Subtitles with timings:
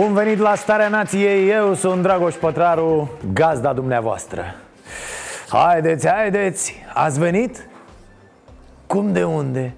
[0.00, 4.42] Bun venit la Starea Nației, eu sunt Dragoș Pătraru, gazda dumneavoastră
[5.48, 7.68] Haideți, haideți, ați venit?
[8.86, 9.74] Cum de unde?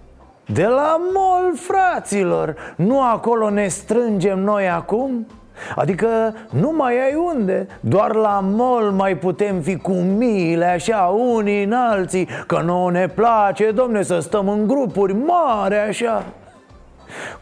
[0.47, 5.27] De la mol, fraților Nu acolo ne strângem noi acum?
[5.77, 11.65] Adică nu mai ai unde Doar la mol mai putem fi cu miile așa unii
[11.65, 16.25] în alții Că nu ne place, domne, să stăm în grupuri mari așa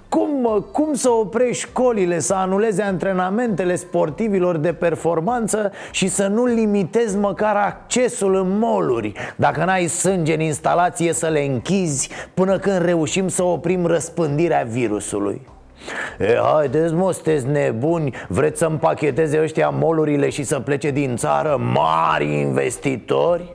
[0.09, 6.45] cum, mă, cum să oprești școlile să anuleze antrenamentele sportivilor de performanță și să nu
[6.45, 9.13] limitezi măcar accesul în moluri?
[9.37, 15.41] Dacă n-ai sânge în instalație să le închizi până când reușim să oprim răspândirea virusului.
[16.19, 18.15] E, haideți mă, sunteți nebuni.
[18.29, 23.55] Vreți să împacheteze ăștia molurile și să plece din țară mari investitori?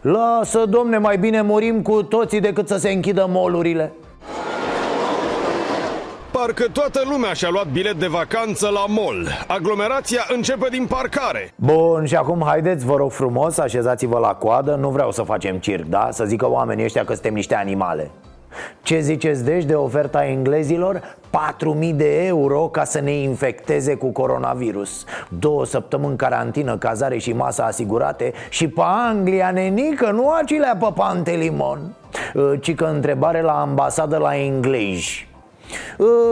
[0.00, 3.92] Lasă, domne, mai bine murim cu toții decât să se închidă molurile
[6.46, 9.28] Parcă toată lumea și-a luat bilet de vacanță la mall.
[9.46, 11.50] Aglomerația începe din parcare.
[11.54, 14.74] Bun, și acum haideți, vă rog frumos, așezați-vă la coadă.
[14.74, 16.08] Nu vreau să facem circ, da?
[16.10, 18.10] Să zică oamenii ăștia că suntem niște animale.
[18.82, 21.16] Ce ziceți deci de oferta englezilor?
[21.80, 25.04] 4.000 de euro ca să ne infecteze cu coronavirus.
[25.28, 28.32] Două săptămâni carantină, cazare și masă asigurate.
[28.48, 31.96] Și pe Anglia, nenică, nu acilea pe Pantelimon.
[32.60, 35.31] Ci că întrebare la ambasadă la englezi Uh,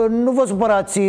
[0.09, 1.01] nu vă supărați,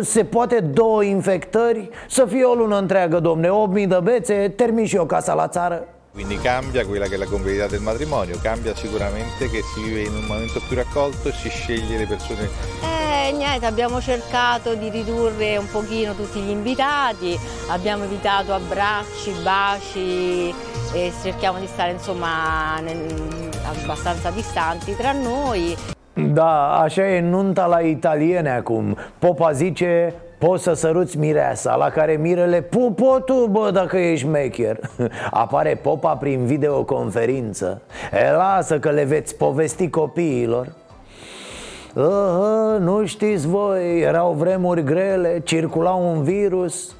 [0.00, 1.90] se poate două infectări?
[2.08, 5.86] Să fie o lună întreagă, domne, 8.000 de bețe, termin și eu casa la țară
[6.12, 10.14] Quindi cambia quella che è la convivialità del matrimonio, cambia sicuramente che si vive in
[10.14, 12.50] un momento più raccolto e si sceglie le persone.
[12.82, 17.38] Eh, niente, abbiamo cercato di ridurre un pochino tutti gli invitati,
[17.68, 20.54] abbiamo evitato abbracci, baci
[20.92, 25.74] e cerchiamo di stare insomma nel- abbastanza distanti tra noi.
[26.14, 28.96] Da, așa e nunta la italiene acum.
[29.18, 34.78] Popa zice, poți să săruți mireasa La care mirele, pupo tu, bă, dacă ești mecher.
[35.30, 37.82] Apare popa prin videoconferință.
[38.12, 40.66] E, lasă că le veți povesti copiilor.
[41.94, 46.96] Uh, nu știți voi, erau vremuri grele, circula un virus.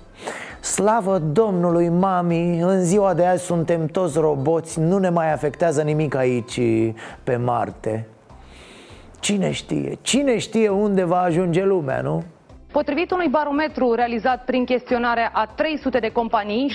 [0.60, 6.14] Slavă Domnului, mami, în ziua de azi suntem toți roboți Nu ne mai afectează nimic
[6.14, 6.60] aici,
[7.24, 8.06] pe Marte
[9.22, 9.98] Cine știe?
[10.00, 12.22] Cine știe unde va ajunge lumea, nu?
[12.72, 16.72] Potrivit unui barometru realizat prin chestionarea a 300 de companii,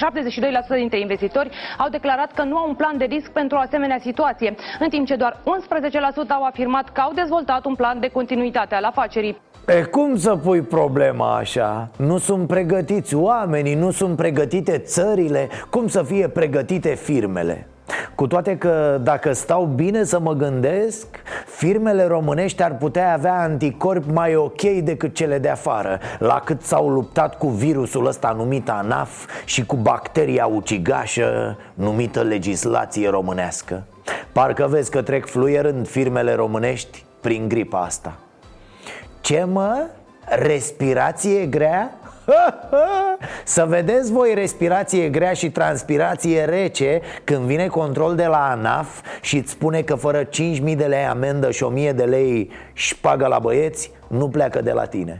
[0.75, 4.00] 72% dintre investitori au declarat că nu au un plan de risc pentru o asemenea
[4.00, 8.75] situație, în timp ce doar 11% au afirmat că au dezvoltat un plan de continuitate
[8.75, 9.38] al afacerii.
[9.68, 11.90] E cum să pui problema așa?
[11.97, 17.68] Nu sunt pregătiți oamenii, nu sunt pregătite țările Cum să fie pregătite firmele?
[18.15, 21.05] Cu toate că dacă stau bine să mă gândesc
[21.45, 26.89] Firmele românești ar putea avea anticorpi mai ok decât cele de afară La cât s-au
[26.89, 33.83] luptat cu virusul ăsta numit ANAF Și cu bacteria ucigașă numită legislație românească
[34.31, 38.17] Parcă vezi că trec fluierând firmele românești prin gripa asta
[39.27, 39.85] ce mă?
[40.25, 41.91] Respirație grea?
[43.43, 49.38] Să vedeți voi respirație grea și transpirație rece Când vine control de la ANAF Și
[49.38, 50.29] îți spune că fără 5.000
[50.75, 55.19] de lei amendă și 1.000 de lei șpagă la băieți Nu pleacă de la tine.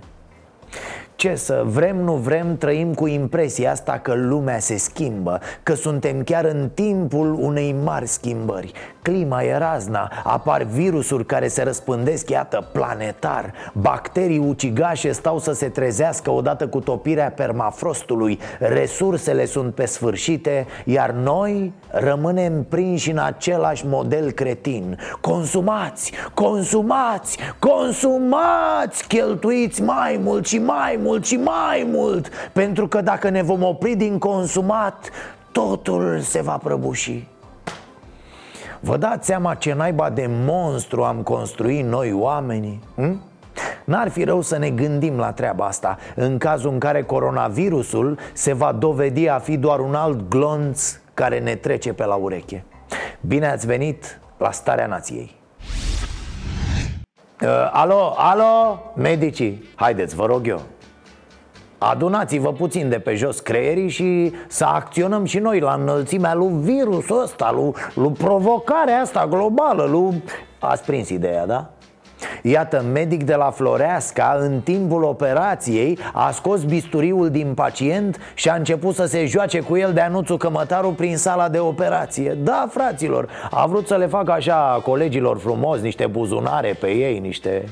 [1.16, 6.24] Ce să vrem, nu vrem, trăim cu impresia asta că lumea se schimbă Că suntem
[6.24, 8.72] chiar în timpul unei mari schimbări
[9.08, 13.54] Clima e razna, apar virusuri care se răspândesc, iată, planetar.
[13.74, 18.40] Bacterii ucigașe stau să se trezească odată cu topirea permafrostului.
[18.60, 24.98] Resursele sunt pe sfârșite, iar noi rămânem prinși în același model cretin.
[25.22, 29.08] Consumați, consumați, consumați!
[29.08, 32.30] Cheltuiți mai mult și mai mult și mai mult!
[32.54, 35.10] Pentru că dacă ne vom opri din consumat
[35.52, 37.28] Totul se va prăbuși
[38.80, 42.84] Vă dați seama ce naiba de monstru am construit noi oamenii?
[42.96, 43.22] Hm?
[43.86, 45.98] N-ar fi rău să ne gândim la treaba asta.
[46.16, 51.40] În cazul în care coronavirusul se va dovedi a fi doar un alt glonț care
[51.40, 52.66] ne trece pe la ureche.
[53.22, 55.36] Bine ați venit la Starea Nației.
[57.42, 60.62] Uh, alo, alo, medicii, haideți, vă rog eu
[61.78, 67.22] Adunați-vă puțin de pe jos creierii și să acționăm și noi la înălțimea lui virusul
[67.24, 70.24] ăsta, lui, lui provocarea asta globală, lui...
[70.60, 71.70] Ați prins ideea, da?
[72.42, 78.56] Iată, medic de la Floreasca, în timpul operației, a scos bisturiul din pacient și a
[78.56, 83.30] început să se joace cu el de anuțul cămătarul prin sala de operație Da, fraților,
[83.52, 87.64] a vrut să le facă așa colegilor frumos, niște buzunare pe ei, niște...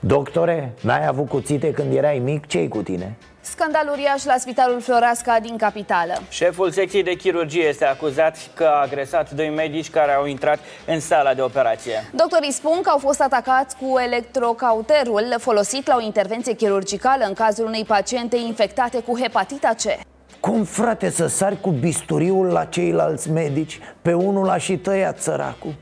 [0.00, 2.46] Doctore, n-ai avut cuțite când erai mic?
[2.46, 3.16] ce cu tine?
[3.40, 6.12] Scandal uriaș la Spitalul Floreasca din capitală.
[6.28, 11.00] Șeful secției de chirurgie este acuzat că a agresat doi medici care au intrat în
[11.00, 11.92] sala de operație.
[12.12, 17.66] Doctorii spun că au fost atacați cu electrocauterul folosit la o intervenție chirurgicală în cazul
[17.66, 20.06] unei paciente infectate cu hepatita C.
[20.40, 23.80] Cum, frate, să sari cu bisturiul la ceilalți medici?
[24.02, 25.74] Pe unul la și tăiat săracul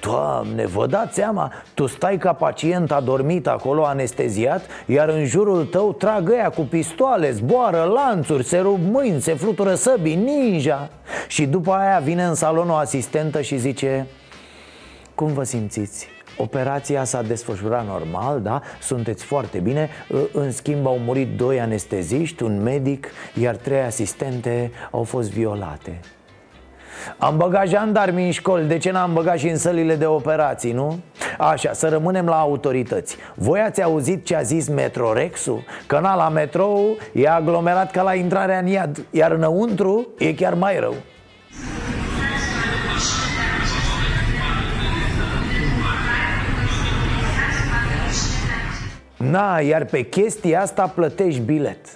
[0.00, 1.52] Doamne, vă dați seama?
[1.74, 7.30] Tu stai ca pacient adormit acolo, anesteziat Iar în jurul tău trag ăia cu pistoale,
[7.30, 10.90] zboară lanțuri, se rup mâini, se flutură săbii, ninja
[11.28, 14.06] Și după aia vine în salon o asistentă și zice
[15.14, 16.08] Cum vă simțiți?
[16.36, 18.60] Operația s-a desfășurat normal, da?
[18.80, 19.88] Sunteți foarte bine
[20.32, 23.06] În schimb au murit doi anesteziști, un medic,
[23.40, 26.00] iar trei asistente au fost violate
[27.18, 30.98] am băgat jandarmii în școli, de ce n-am băgat și în sălile de operații, nu?
[31.38, 35.64] Așa, să rămânem la autorități Voi ați auzit ce a zis Metrorexul?
[35.86, 40.54] Că na, la metrou e aglomerat ca la intrarea în iad Iar înăuntru e chiar
[40.54, 40.94] mai rău
[49.16, 51.86] Na, iar pe chestia asta plătești bilet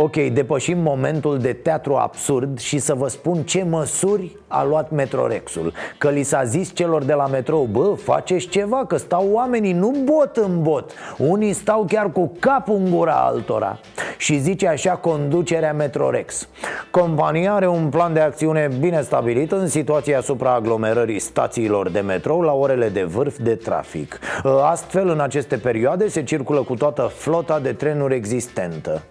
[0.00, 5.72] Ok, depășim momentul de teatru absurd și să vă spun ce măsuri a luat Metrorexul
[5.98, 9.94] Că li s-a zis celor de la metrou, bă, faceți ceva, că stau oamenii nu
[10.04, 10.92] bot în bot.
[11.16, 13.78] Unii stau chiar cu capul în gura altora.
[14.16, 16.48] Și zice așa conducerea Metrorex
[16.90, 22.52] Compania are un plan de acțiune bine stabilit în situația supraaglomerării stațiilor de metrou la
[22.52, 24.18] orele de vârf de trafic.
[24.62, 29.02] Astfel, în aceste perioade se circulă cu toată flota de trenuri existentă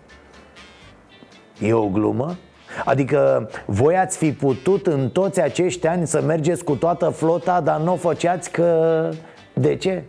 [1.61, 2.35] E o glumă?
[2.85, 7.79] Adică voi ați fi putut în toți acești ani să mergeți cu toată flota, dar
[7.79, 9.09] nu o făceați că...
[9.53, 10.03] De ce?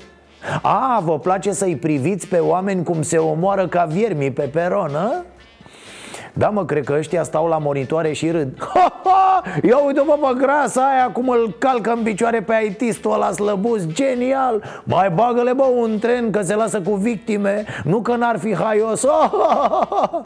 [0.63, 5.25] A, vă place să-i priviți pe oameni cum se omoară ca viermi pe peron, a?
[6.39, 10.19] Da, mă, cred că ăștia stau la monitoare și râd ha, ha, Ia uite mă
[10.21, 14.83] pe grasa aia cum îl calcă în picioare pe IT-stul ăla slăbus Genial!
[14.85, 19.07] Mai bagă-le, bă, un tren că se lasă cu victime Nu că n-ar fi haios
[19.09, 20.23] ha, ha, ha.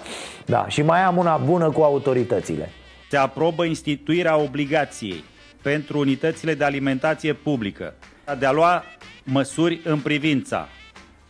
[0.46, 2.70] Da, și mai am una bună cu autoritățile
[3.10, 5.24] Se aprobă instituirea obligației
[5.62, 7.94] pentru unitățile de alimentație publică
[8.38, 8.82] de a lua
[9.24, 10.68] măsuri în privința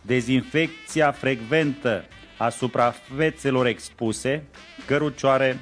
[0.01, 2.03] dezinfecția frecventă
[2.43, 4.43] a suprafețelor expuse,
[4.85, 5.59] cărucioare,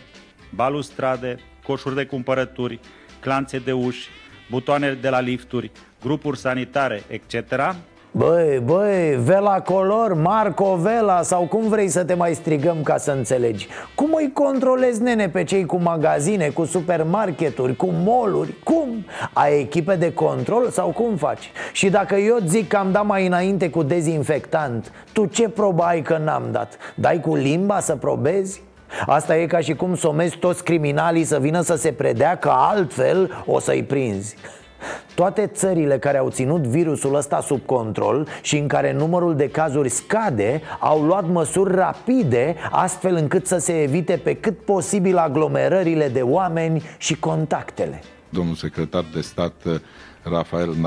[0.55, 2.79] balustrade, coșuri de cumpărături,
[3.19, 4.09] clanțe de uși,
[4.49, 7.53] butoane de la lifturi, grupuri sanitare, etc.,
[8.13, 13.11] Băi, băi, Vela Color, Marco Vela sau cum vrei să te mai strigăm ca să
[13.11, 18.55] înțelegi Cum îi controlezi, nene, pe cei cu magazine, cu supermarketuri, cu moluri?
[18.63, 19.05] Cum?
[19.33, 21.51] Ai echipe de control sau cum faci?
[21.71, 26.01] Și dacă eu zic că am dat mai înainte cu dezinfectant Tu ce probă ai
[26.01, 26.77] că n-am dat?
[26.95, 28.61] Dai cu limba să probezi?
[29.05, 33.43] Asta e ca și cum somezi toți criminalii să vină să se predea că altfel
[33.45, 34.35] o să-i prinzi
[35.15, 39.89] toate țările care au ținut virusul ăsta sub control și în care numărul de cazuri
[39.89, 46.21] scade au luat măsuri rapide astfel încât să se evite pe cât posibil aglomerările de
[46.21, 48.01] oameni și contactele.
[48.29, 49.75] Domnul secretar de stat uh,
[50.23, 50.85] Rafael uh,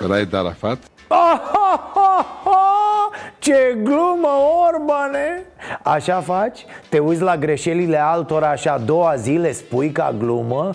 [0.08, 0.78] Raed Arafat
[3.38, 4.28] ce glumă,
[4.68, 5.44] Orbane!
[5.82, 6.64] Așa faci?
[6.88, 10.70] Te uiți la greșelile altora și a doua zi le spui ca glumă?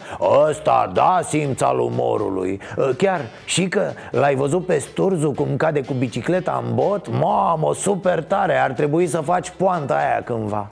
[0.49, 5.81] Ăsta da simț al umorului ă, Chiar și că l-ai văzut pe Sturzu cum cade
[5.81, 7.19] cu bicicleta în bot?
[7.19, 10.67] Mamă, super tare, ar trebui să faci poanta aia cândva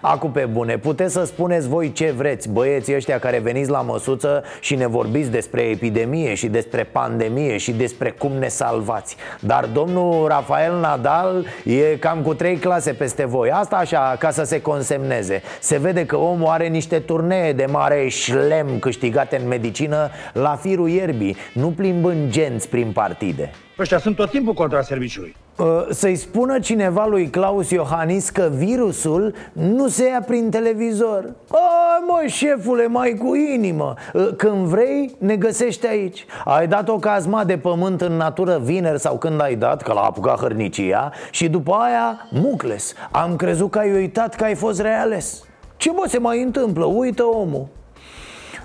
[0.00, 2.48] Acu pe bune, puteți să spuneți voi ce vreți.
[2.48, 7.72] Băieții ăștia care veniți la măsuță și ne vorbiți despre epidemie și despre pandemie și
[7.72, 9.16] despre cum ne salvați.
[9.40, 13.50] Dar domnul Rafael Nadal e cam cu trei clase peste voi.
[13.50, 15.42] Asta așa, ca să se consemneze.
[15.60, 20.88] Se vede că omul are niște turnee de mare șlem câștigate în medicină La firul
[20.88, 23.50] ierbii, nu plimbând genți prin partide.
[23.78, 25.34] Ăștia sunt tot timpul contra serviciului.
[25.36, 25.43] Uh,
[25.90, 31.24] să-i spună cineva lui Claus Iohannis că virusul nu se ia prin televizor.
[31.50, 33.94] Ai mă, șefule, mai cu inimă.
[34.12, 36.26] Uh, Când vrei, ne găsești aici.
[36.44, 40.00] Ai dat o cazma de pământ în natură vineri sau când ai dat, că l-a
[40.00, 42.94] apucat hărnicia Și după aia, mucles.
[43.10, 45.44] Am crezut că ai uitat că ai fost reales.
[45.76, 46.84] Ce bă se mai întâmplă?
[46.84, 47.66] Uită omul.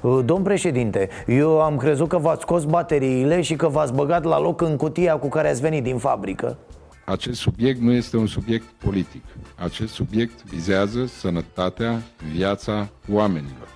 [0.01, 4.39] Uh, Domn președinte, eu am crezut că v-ați scos bateriile și că v-ați băgat la
[4.39, 6.57] loc în cutia cu care ați venit din fabrică
[7.09, 9.23] Acest subiect nu este un subiect politic.
[9.55, 12.01] Acest subiect vizează sănătatea,
[12.31, 13.67] viața oamenilor.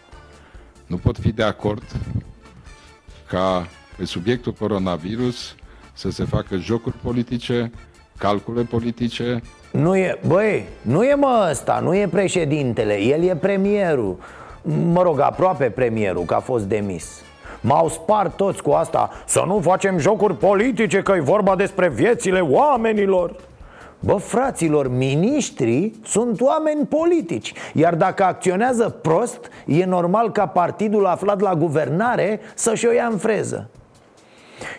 [0.85, 1.83] Nu pot fi de acord
[3.27, 5.55] ca pe subiectul coronavirus
[5.93, 7.71] să se facă jocuri politice,
[8.17, 14.17] calcule politice, Nu e, băi, nu e mă ăsta, nu e președintele, el e premierul
[14.63, 17.21] Mă rog, aproape premierul, că a fost demis
[17.63, 19.09] M-au spart toți cu asta.
[19.25, 23.35] Să nu facem jocuri politice, că e vorba despre viețile oamenilor.
[23.99, 27.53] Bă, fraților, miniștrii sunt oameni politici.
[27.73, 33.17] Iar dacă acționează prost, e normal ca partidul aflat la guvernare să-și o ia în
[33.17, 33.69] freză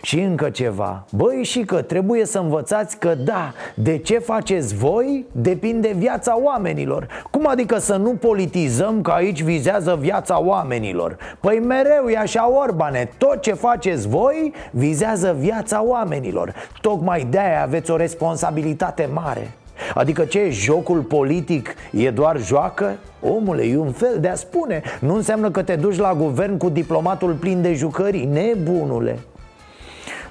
[0.01, 1.05] și încă ceva.
[1.11, 7.07] Băi și că trebuie să învățați că da De ce faceți voi depinde viața oamenilor.
[7.31, 11.17] Cum adică să nu politizăm că aici vizează viața oamenilor?
[11.39, 16.53] Păi mereu e așa Orbane Tot ce faceți voi vizează viața oamenilor.
[16.81, 19.51] Tocmai de-aia aveți o responsabilitate mare.
[19.93, 22.97] Adică ce, jocul politic e doar joacă?
[23.21, 24.81] Omule, e un fel de a spune.
[24.99, 29.19] Nu înseamnă că te duci la guvern cu diplomatul plin de jucării Nebunule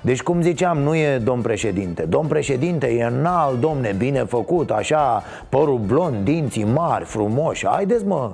[0.05, 2.03] deci cum ziceam, nu e domn președinte.
[2.03, 7.67] Domn președinte e înalt, domne, bine făcut Așa, părul blond, dinții mari, frumoși.
[7.67, 8.31] Haideți mă!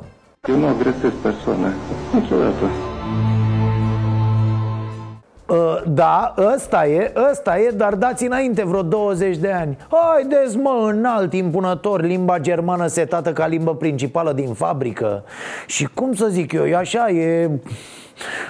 [0.49, 1.73] Eu nu agresez persoane,
[2.13, 2.65] niciodată.
[5.49, 9.77] Uh, Da, ăsta e, ăsta e, dar dați înainte vreo 20 de ani.
[9.91, 15.25] Haideți mă, înalt, impunător, limba germană setată ca limbă principală din fabrică.
[15.67, 17.51] Și cum să zic eu, e așa, e...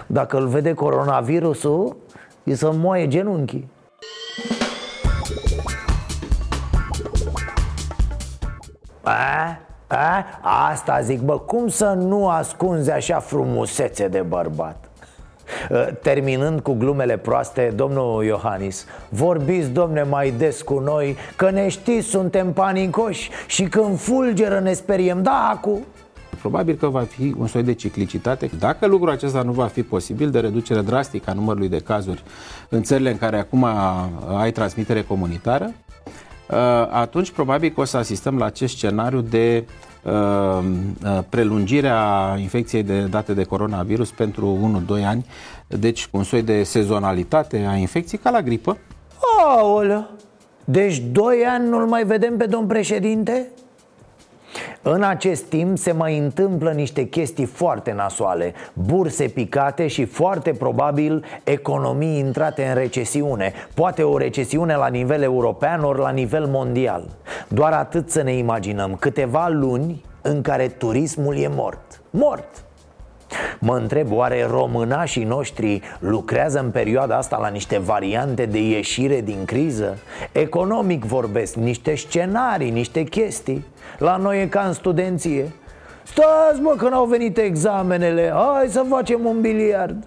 [0.06, 1.96] Dacă îl vede coronavirusul,
[2.42, 3.68] e să moaie genunchii
[9.02, 9.58] A?
[9.86, 10.24] A?
[10.70, 14.84] Asta zic, bă, cum să nu ascunzi așa frumusețe de bărbat?
[15.70, 21.68] Uh, Terminând cu glumele proaste, domnul Iohannis Vorbiți, domne, mai des cu noi Că ne
[21.68, 25.80] știți, suntem panicoși Și când fulgeră ne speriem Da, acu
[26.40, 28.50] Probabil că va fi un soi de ciclicitate.
[28.58, 32.22] Dacă lucrul acesta nu va fi posibil de reducere drastică a numărului de cazuri
[32.68, 33.66] în țările în care acum
[34.36, 35.72] ai transmitere comunitară,
[36.50, 36.56] uh,
[36.90, 39.64] atunci probabil că o să asistăm la acest scenariu de
[40.02, 45.26] uh, uh, prelungirea infecției de date de coronavirus pentru 1-2 ani,
[45.66, 48.76] deci un soi de sezonalitate a infecției ca la gripă.
[49.46, 50.08] Aoleu
[50.64, 53.46] Deci doi ani nu-l mai vedem pe domn președinte?
[54.82, 61.24] În acest timp se mai întâmplă niște chestii foarte nasoale Burse picate și foarte probabil
[61.44, 67.08] economii intrate în recesiune Poate o recesiune la nivel european ori la nivel mondial.
[67.48, 68.96] Doar atât să ne imaginăm.
[69.00, 72.00] Câteva luni în care turismul e mort.
[72.10, 72.64] Mort
[73.58, 79.44] Mă întreb, oare românașii noștri lucrează în perioada asta la niște variante de ieșire din
[79.44, 79.98] criză?
[80.32, 83.64] Economic vorbesc, niște scenarii, niște chestii.
[83.98, 85.52] La noi e ca în studenție.
[86.02, 90.06] Stați mă că n-au venit examenele, hai să facem un biliard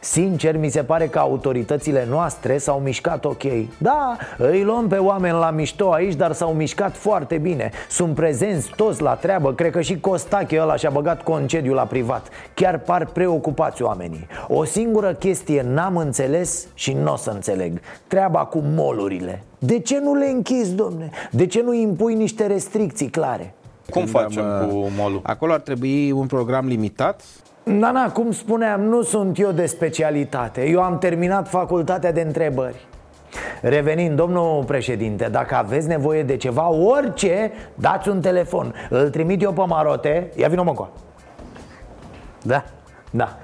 [0.00, 3.42] Sincer, mi se pare că autoritățile noastre s-au mișcat ok.
[3.78, 7.70] Da, îi luăm pe oameni la mișto aici, dar s-au mișcat foarte bine.
[7.88, 12.28] Sunt prezenți toți la treabă, cred că și Costache ăla și-a băgat concediu la privat.
[12.54, 14.26] Chiar par preocupați oamenii.
[14.48, 17.80] O singură chestie n-am înțeles și nu o să înțeleg.
[18.06, 19.42] Treaba cu molurile.
[19.58, 21.10] De ce nu le închizi, domne?
[21.30, 23.54] De ce nu impui niște restricții clare?
[23.90, 25.20] Cum facem cu molul?
[25.22, 27.22] Acolo ar trebui un program limitat
[27.70, 30.68] Da, na, cum spuneam, nu sunt eu de specialitate.
[30.68, 32.86] Eu am terminat facultatea de întrebări.
[33.62, 38.74] Revenind, domnul președinte, dacă aveți nevoie de ceva, orice, dați un telefon.
[38.90, 40.88] Îl trimit eu pe Marote, ia vină mă încoa.
[42.42, 42.64] Da,
[43.10, 43.36] da.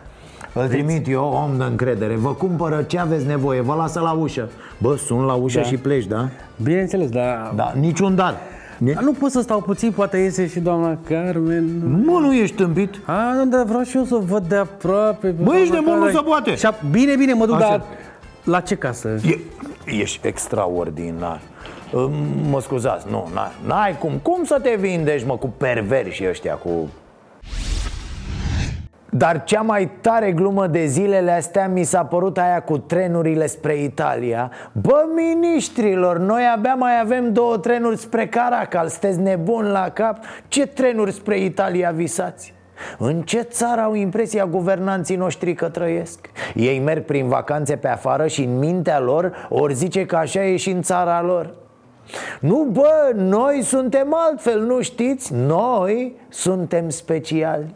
[0.54, 2.14] Îl trimit eu, om de încredere.
[2.14, 4.50] Vă cumpără ce aveți nevoie, vă lasă la ușă.
[4.78, 5.64] Bă, sun la ușă Da.
[5.64, 6.28] și pleci, da?
[6.62, 7.52] Bineînțeles, dar...
[7.54, 8.34] Da, niciun dar
[8.84, 11.64] Dar nu pot să stau puțin, poate iese și doamna Carmen
[12.04, 15.26] Mă, nu ești tâmpit A, nu, dar vreau și eu să o văd de aproape
[15.28, 16.14] pe Bă, ești doamna nebun, nu Carmen.
[16.14, 16.54] se poate.
[16.56, 17.68] Și a- Bine, bine, mă duc, Așa.
[17.68, 17.82] dar
[18.44, 19.08] la ce casă?
[19.26, 19.38] E,
[19.84, 21.40] ești extraordinar
[22.50, 26.88] Mă scuzați, nu, n-ai, n-ai cum Cum să te vindești, mă, cu perversi ăștia, cu...
[29.14, 33.74] Dar cea mai tare glumă de zilele astea mi s-a părut aia cu trenurile spre
[33.82, 40.18] Italia Bă, miniștrilor, noi abia mai avem două trenuri spre Caracal Sunteți nebun la cap?
[40.48, 42.54] Ce trenuri spre Italia visați?
[42.98, 46.30] În ce țară au impresia guvernanții noștri că trăiesc?
[46.54, 50.56] Ei merg prin vacanțe pe afară și în mintea lor ori zice că așa e
[50.56, 51.54] și în țara lor
[52.40, 55.34] nu, bă, noi suntem altfel, nu știți?
[55.34, 57.74] Noi suntem speciali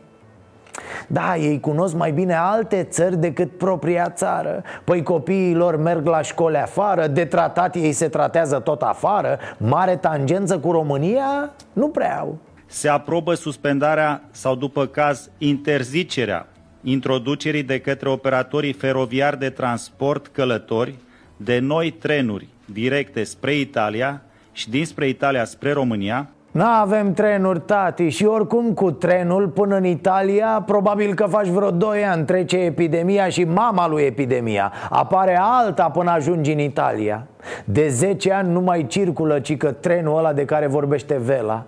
[1.06, 4.62] da, ei cunosc mai bine alte țări decât propria țară.
[4.84, 9.38] Păi copiii lor merg la școli afară, de tratat ei se tratează tot afară.
[9.58, 11.50] Mare tangență cu România?
[11.72, 12.38] Nu prea au.
[12.66, 16.46] Se aprobă suspendarea sau după caz interzicerea
[16.82, 20.94] introducerii de către operatorii feroviari de transport călători
[21.36, 28.24] de noi trenuri directe spre Italia și dinspre Italia spre România N-avem trenuri, tati, și
[28.24, 33.44] oricum cu trenul până în Italia Probabil că faci vreo 2 ani Trece epidemia și
[33.44, 34.72] mama lui epidemia.
[34.90, 37.26] Apare alta până ajungi în Italia.
[37.64, 41.64] De 10 ani nu mai circulă, ci că trenul ăla de care vorbește Vela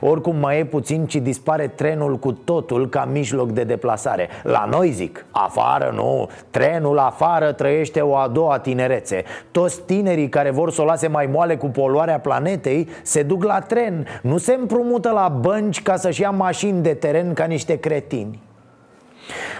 [0.00, 4.28] oricum mai e puțin, ci dispare trenul cu totul ca mijloc de deplasare.
[4.42, 9.24] La noi zic, afară nu, trenul afară trăiește o a doua tinerețe.
[9.50, 13.60] Toți tinerii care vor să o lase mai moale cu poluarea planetei se duc la
[13.60, 14.06] tren.
[14.22, 18.40] Nu se împrumută la bănci ca să-și ia mașini de teren ca niște cretini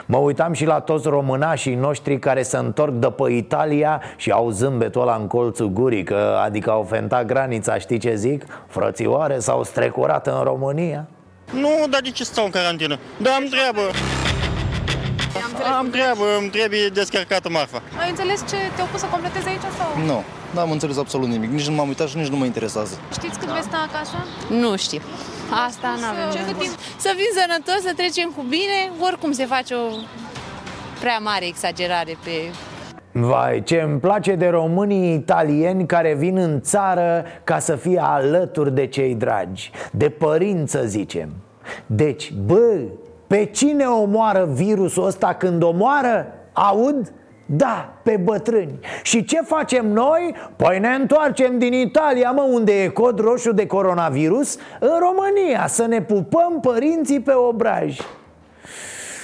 [0.06, 4.50] Mă uitam și la toți românașii noștri care se întorc de pe Italia și au
[4.50, 8.44] zâmbetul ăla în colțul gurii că, Adică au fentat granița, știi ce zic?
[8.66, 11.06] Frățioare s-au strecurat în România
[11.52, 12.99] Nu, dar de ce stau în carantină?
[13.16, 13.80] Da, am treabă
[15.78, 20.04] am treabă, îmi trebuie descărcată marfa Ai înțeles ce te-au pus să completezi aici sau?
[20.04, 20.23] Nu,
[20.54, 23.49] n-am înțeles absolut nimic, nici nu m-am uitat și nici nu mă interesează Știți cât
[23.49, 23.54] da.
[23.54, 24.16] veți sta acasă?
[24.49, 25.00] Nu știu
[25.67, 26.71] Asta nu avem Ce gândim?
[26.99, 29.87] Să fim sănătoși, să trecem cu bine Oricum se face o
[31.01, 32.31] prea mare exagerare pe
[33.13, 38.75] Vai, ce îmi place de românii italieni care vin în țară ca să fie alături
[38.75, 41.29] de cei dragi De părinți să zicem
[41.87, 42.81] Deci, bă,
[43.27, 46.27] pe cine omoară virusul ăsta când omoară?
[46.53, 47.13] Aud?
[47.47, 48.79] Da, pe bătrâni.
[49.03, 50.35] Și ce facem noi?
[50.57, 54.57] Păi ne întoarcem din Italia, mă, unde e cod roșu de coronavirus?
[54.81, 58.01] În România, să ne pupăm părinții pe obraj.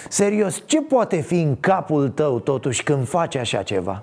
[0.09, 4.03] Serios, ce poate fi în capul tău totuși când faci așa ceva?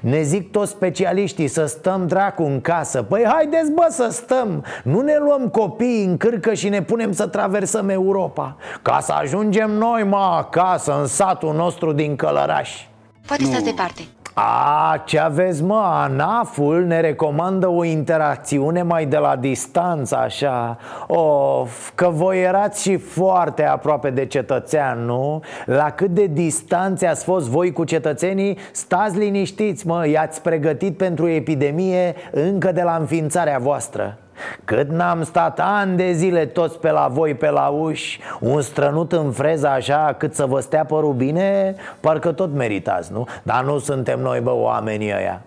[0.00, 3.02] Ne zic toți specialiștii să stăm dracu în casă.
[3.02, 4.64] Păi haideți bă să stăm.
[4.84, 8.56] Nu ne luăm copiii în cârcă și ne punem să traversăm Europa.
[8.82, 12.86] Ca să ajungem noi mă acasă în satul nostru din Călăraș
[13.28, 13.48] Poate nu.
[13.48, 14.02] stați departe
[14.40, 21.90] a, ce aveți mă, ANAF-ul ne recomandă o interacțiune mai de la distanță așa Of,
[21.94, 25.42] că voi erați și foarte aproape de cetățean, nu?
[25.64, 31.28] La cât de distanțe ați fost voi cu cetățenii, stați liniștiți mă, i-ați pregătit pentru
[31.28, 34.18] epidemie încă de la înființarea voastră
[34.64, 39.12] cât n-am stat ani de zile toți pe la voi, pe la uși Un strănut
[39.12, 43.26] în freză așa cât să vă stea părul bine Parcă tot meritați, nu?
[43.42, 45.42] Dar nu suntem noi, bă, oamenii ăia.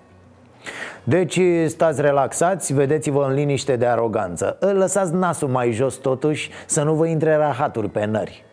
[1.04, 4.58] Deci stați relaxați, vedeți-vă în liniște de aroganță.
[4.60, 8.46] Lăsați nasul mai jos totuși să nu vă intre rahaturi pe nări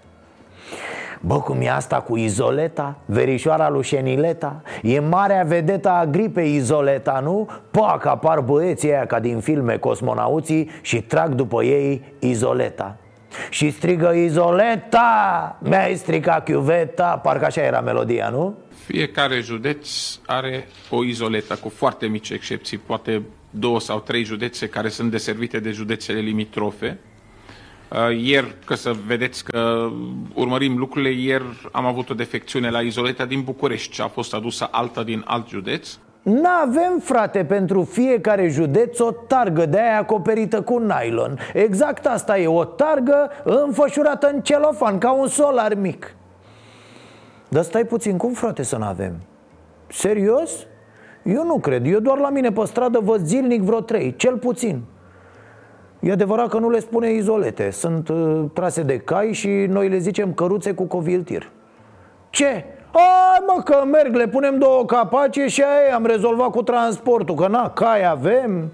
[1.21, 3.01] Bă, cum e asta cu Izoleta?
[3.05, 4.63] Verișoara lui Șenileta?
[4.83, 7.49] E marea vedeta a gripei Izoleta, nu?
[7.71, 12.97] Pac, apar băieții aia ca din filme cosmonauții și trag după ei Izoleta
[13.51, 18.55] și strigă Izoleta, mi-ai stricat chiuveta Parcă așa era melodia, nu?
[18.87, 19.89] Fiecare județ
[20.27, 25.61] are o izoletă cu foarte mici excepții Poate două sau trei județe care sunt deservite
[25.61, 27.18] de județele limitrofe Uh,
[28.17, 29.89] ieri, că să vedeți că
[30.35, 35.03] urmărim lucrurile, ieri am avut o defecțiune la izoleta din București, a fost adusă alta
[35.03, 35.89] din alt județ.
[36.23, 42.47] N-avem, frate, pentru fiecare județ o targă de aia acoperită cu nylon Exact asta e,
[42.47, 46.15] o targă înfășurată în celofan, ca un solar mic
[47.49, 49.15] Dar stai puțin, cum frate să n-avem?
[49.87, 50.51] Serios?
[51.23, 54.83] Eu nu cred, eu doar la mine pe stradă văd zilnic vreo trei, cel puțin
[56.01, 57.71] E adevărat că nu le spune izolete.
[57.71, 61.51] Sunt uh, trase de cai și noi le zicem căruțe cu coviltir.
[62.31, 62.65] Ce?
[62.93, 67.49] Ai mă că merg, le punem două capace și aia am rezolvat cu transportul Că
[67.49, 68.71] na, cai avem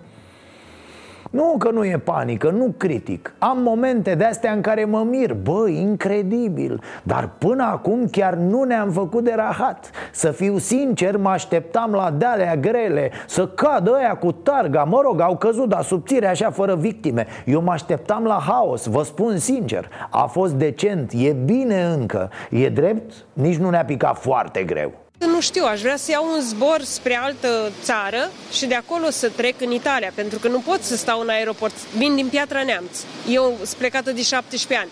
[1.34, 3.34] Nu că nu e panică, nu critic.
[3.38, 5.34] Am momente de astea în care mă mir.
[5.34, 6.82] Bă, incredibil.
[7.02, 9.90] Dar până acum chiar nu ne-am făcut de rahat.
[10.12, 14.84] Să fiu sincer, mă așteptam la dealea grele Să cadă ăia cu targa.
[14.84, 17.26] Mă rog, au căzut, dar subțire așa fără victime.
[17.44, 19.88] Eu mă așteptam la haos, vă spun sincer.
[20.10, 22.30] A fost decent, e bine încă.
[22.50, 26.40] E drept, nici nu ne-a picat foarte greu nu știu, aș vrea să iau un
[26.40, 30.82] zbor spre altă țară și de acolo să trec în Italia, pentru că nu pot
[30.82, 31.74] să stau în aeroport.
[31.96, 32.98] Vin din Piatra Neamț.
[33.28, 34.90] Eu sunt plecată de 17 ani.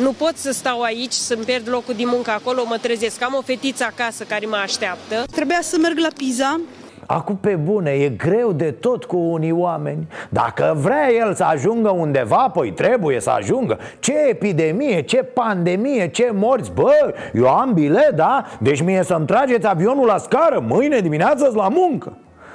[0.00, 3.22] Nu pot să stau aici, să-mi pierd locul de muncă acolo, mă trezesc.
[3.22, 5.24] Am o fetiță acasă care mă așteaptă.
[5.30, 6.60] Trebuia să merg la Pisa,
[7.06, 10.08] Acum pe bune, e greu de tot cu unii oameni.
[10.28, 13.78] Dacă vrea el să ajungă undeva, păi trebuie să ajungă.
[13.98, 16.72] Ce epidemie, ce pandemie, ce morți.
[16.72, 18.44] Bă, eu am bilet, da?
[18.60, 22.12] Deci mie să-mi trageți avionul la scară Mâine dimineață la muncă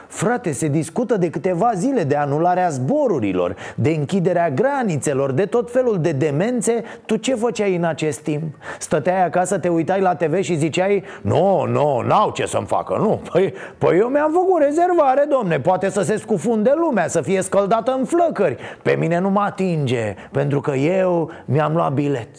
[0.09, 5.99] Frate, se discută de câteva zile de anularea zborurilor, de închiderea granițelor, de tot felul
[6.01, 8.55] de demențe Tu ce făceai în acest timp?
[8.79, 13.21] Stăteai acasă, te uitai la TV și ziceai Nu, nu, n-au ce să-mi facă, nu
[13.31, 17.91] Păi, păi eu mi-am făcut rezervare, domne Poate să se scufunde lumea, să fie scăldată
[17.91, 22.29] în flăcări Pe mine nu mă atinge, pentru că eu mi-am luat bilet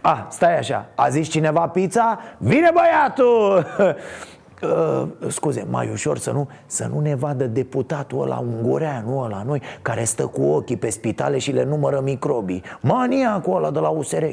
[0.00, 2.18] Ah, stai așa, a zis cineva pizza?
[2.38, 3.66] Vine băiatul!
[4.62, 9.62] Uh, scuze, mai ușor să nu, să nu ne vadă deputatul ăla ungureanu ăla noi
[9.82, 12.62] Care stă cu ochii pe spitale și le numără microbii.
[12.80, 14.24] Maniacul ăla de la USR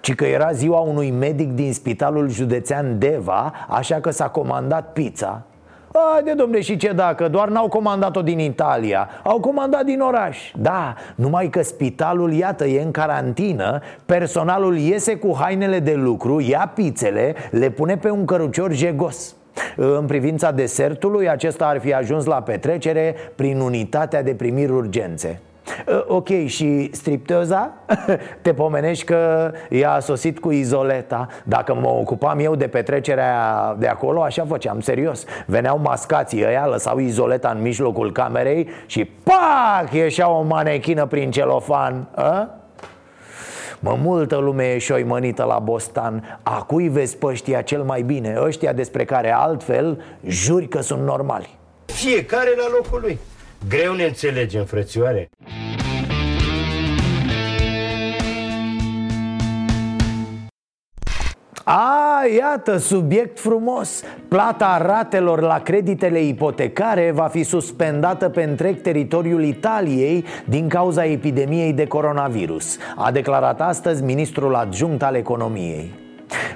[0.00, 5.42] ci că era ziua unui medic din spitalul județean Deva Așa că s-a comandat pizza
[6.12, 7.28] Haide, domne, și ce dacă?
[7.28, 9.08] Doar n-au comandat-o din Italia.
[9.22, 10.52] Au comandat din oraș.
[10.56, 16.70] Da, numai că spitalul, iată, e în carantină Personalul iese cu hainele de lucru Ia
[16.74, 19.34] pițele, le pune pe un cărucior jegos.
[19.76, 25.40] În privința desertului, acesta ar fi ajuns la petrecere prin unitatea de primiri urgențe.
[25.40, 25.47] Uh,
[26.06, 27.72] ok, și stripteoza?
[28.42, 33.86] Te pomenești că ea a sosit cu izoleta Dacă mă ocupam eu de petrecerea de
[33.86, 40.30] acolo, așa făceam, serios Veneau mascații ăia, lăsau izoleta în mijlocul camerei Și pac, ieșea
[40.30, 42.48] o manechină prin celofan a?
[43.80, 48.36] Mă, multă lume e șoimănită la Bostan A cui vezi pe ăștia cel mai bine?
[48.40, 53.18] Ăștia despre care altfel juri că sunt normali Fiecare la locul lui
[53.68, 55.28] Greu ne înțelegem, frățioare
[61.70, 64.02] A, iată, subiect frumos.
[64.28, 71.72] Plata ratelor la creditele ipotecare va fi suspendată pe întreg teritoriul Italiei din cauza epidemiei
[71.72, 75.94] de coronavirus A declarat astăzi ministrul adjunct al economiei.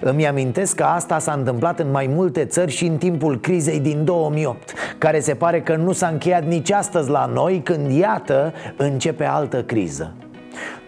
[0.00, 4.04] Îmi amintesc că asta s-a întâmplat în mai multe țări și în timpul crizei din
[4.04, 9.24] 2008 Care se pare că nu s-a încheiat nici astăzi la noi Când, iată, începe
[9.24, 10.12] altă criză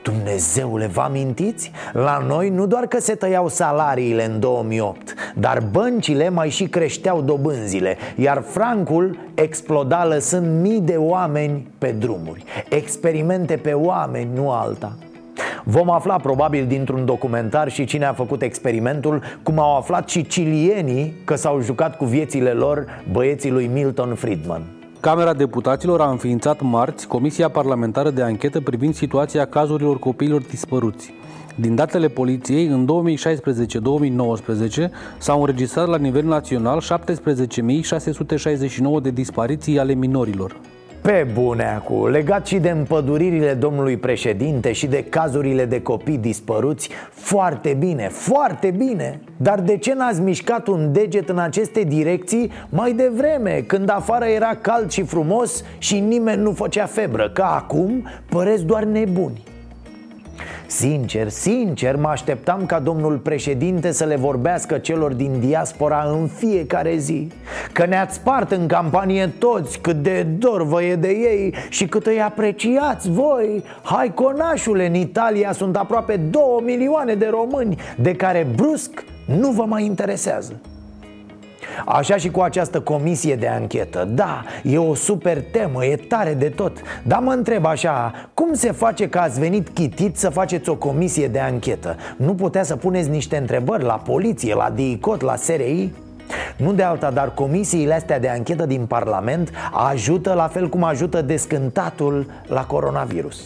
[0.05, 1.71] Dumnezeule, vă amintiți?
[1.93, 7.23] La noi nu doar că se tăiau salariile în 2008 Dar băncile mai și creșteau
[7.23, 12.45] dobânzile Iar francul exploda lăsând mii de oameni pe drumuri.
[12.69, 14.97] Experimente pe oameni, nu alta.
[15.65, 21.15] Vom afla probabil dintr-un documentar și cine a făcut experimentul Cum au aflat și cilienii
[21.25, 24.63] că s-au jucat cu viețile lor băieții lui Milton Friedman
[25.05, 31.15] Camera Deputaților a înființat marți Comisia Parlamentară de Anchetă privind situația cazurilor copiilor dispăruți.
[31.55, 32.89] Din datele poliției, în 2016-2019
[35.19, 36.87] s-au înregistrat la nivel național 17.669
[39.03, 40.57] de dispariții ale minorilor.
[41.05, 46.89] Pe bune acum, legat și de împăduririle domnului președinte și de cazurile de copii dispăruți
[47.11, 49.21] Foarte bine, foarte bine.
[49.37, 54.55] Dar de ce n-ați mișcat un deget în aceste direcții mai devreme Când afară era
[54.61, 57.31] cald și frumos și nimeni nu făcea febră?
[57.31, 59.43] Ca acum păreți doar nebuni
[60.67, 66.97] Sincer, sincer, mă așteptam ca domnul președinte să le vorbească celor din diaspora în fiecare
[66.97, 67.29] zi.
[67.73, 72.07] Că ne-ați spart în campanie toți cât de dor vă e de ei și cât
[72.07, 73.65] îi apreciați voi.
[73.83, 79.65] Hai conașule, în Italia sunt aproape 2 milioane de români De care brusc nu vă
[79.65, 80.61] mai interesează
[81.87, 86.49] Așa și cu această comisie de anchetă Da, e o super temă, e tare de
[86.49, 90.77] tot Dar mă întreb așa, cum se face că ați venit chitit să faceți o
[90.77, 91.97] comisie de anchetă?
[92.17, 95.93] Nu putea să puneți niște întrebări la poliție, la DICOT, la SRI?
[96.57, 99.51] Nu de alta, dar comisiile astea de anchetă din Parlament
[99.91, 103.41] ajută la fel cum ajută descântatul la coronavirus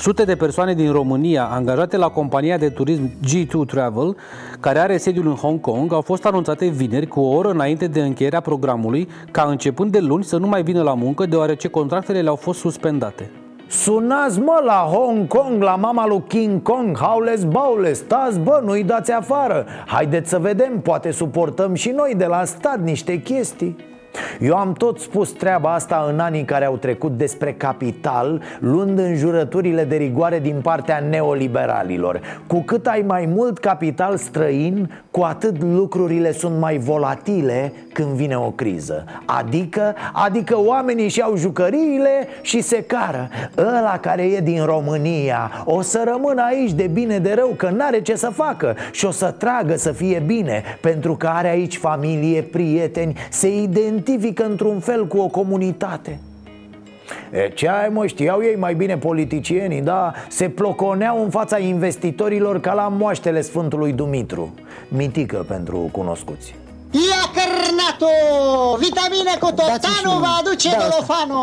[0.00, 4.16] Sute de persoane din România angajate la compania de turism G2 Travel,
[4.60, 8.00] care are sediul în Hong Kong, au fost anunțate vineri cu o oră înainte de
[8.00, 12.36] încheierea programului ca începând de luni să nu mai vină la muncă deoarece contractele le-au
[12.36, 13.30] fost suspendate.
[13.68, 18.84] Sunați mă la Hong Kong, la mama lui King Kong, haules baule, stați bă, nu-i
[18.84, 19.66] dați afară.
[19.86, 23.76] Haideți să vedem, poate suportăm și noi de la stat niște chestii
[24.40, 29.84] eu am tot spus treaba asta în anii care au trecut despre capital Luând înjurăturile
[29.84, 32.20] de rigoare din partea neoliberalilor.
[32.46, 38.36] Cu cât ai mai mult capital străin, cu atât lucrurile sunt mai volatile când vine
[38.36, 39.04] o criză.
[39.24, 43.28] Adică, adică oamenii și-au jucăriile și se cară.
[43.58, 48.02] Ăla care e din România o să rămână aici de bine de rău Că n-are
[48.02, 52.42] ce să facă și o să tragă să fie bine Pentru că are aici familie,
[52.42, 56.20] prieteni, se identifică identifică într-un fel cu o comunitate
[57.30, 60.12] E, ce ai mă, știau ei mai bine politicienii, da?
[60.28, 64.54] Se ploconeau în fața investitorilor ca la moaștele Sfântului Dumitru
[64.88, 66.54] Mitică pentru cunoscuți
[66.90, 68.12] Ia cărnato!
[68.78, 71.42] Vitamine cu totanu va aduce da, dolofano!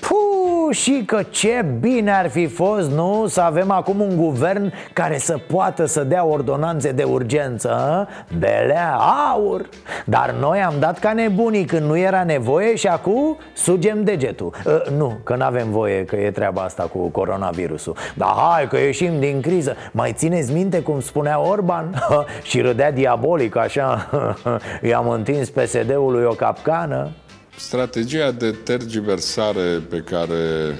[0.00, 3.26] Puh, și că ce bine ar fi fost, nu?
[3.28, 8.94] Să avem acum un guvern care să poată să dea ordonanțe de urgență Belea,
[9.32, 9.68] aur.
[10.04, 14.52] Dar noi am dat ca nebunii când nu era nevoie și acum sugem degetul.
[14.66, 17.96] Uh, Nu, că nu avem voie, că e treaba asta cu coronavirusul.
[18.14, 19.76] Dar hai că ieșim din criză.
[19.92, 22.02] Mai țineți minte cum spunea Orban?
[22.42, 24.08] și râdea diabolic așa.
[24.88, 27.10] I-am întins PSD-ului o capcană
[27.58, 30.78] Strategia de tergiversare pe care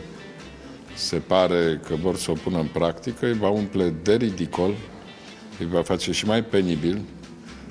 [0.95, 4.75] se pare că vor să o pună în practică îi va umple de ridicol,
[5.59, 7.03] îi va face și mai penibil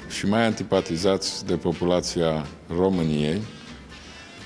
[0.10, 2.46] și mai antipatizați de populația
[2.78, 3.42] României